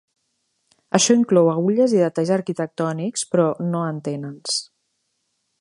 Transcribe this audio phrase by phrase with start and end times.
[0.99, 4.61] Això inclou agulles i detalls arquitectònics, però no antenes.